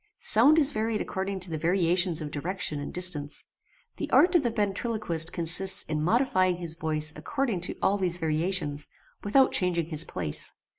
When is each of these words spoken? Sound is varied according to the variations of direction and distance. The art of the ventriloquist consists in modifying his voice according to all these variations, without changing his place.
Sound 0.17 0.57
is 0.57 0.71
varied 0.71 0.99
according 0.99 1.41
to 1.41 1.51
the 1.51 1.59
variations 1.59 2.21
of 2.23 2.31
direction 2.31 2.79
and 2.79 2.91
distance. 2.91 3.45
The 3.97 4.09
art 4.09 4.33
of 4.33 4.41
the 4.41 4.49
ventriloquist 4.49 5.31
consists 5.31 5.83
in 5.83 6.01
modifying 6.01 6.55
his 6.55 6.73
voice 6.73 7.13
according 7.15 7.61
to 7.61 7.75
all 7.83 7.99
these 7.99 8.17
variations, 8.17 8.87
without 9.23 9.51
changing 9.51 9.85
his 9.91 10.03
place. 10.03 10.53